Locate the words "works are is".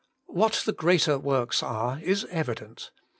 1.19-2.25